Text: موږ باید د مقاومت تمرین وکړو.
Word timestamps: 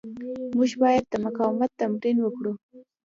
موږ 0.57 0.71
باید 0.81 1.03
د 1.09 1.13
مقاومت 1.25 1.71
تمرین 1.81 2.17
وکړو. 2.21 2.53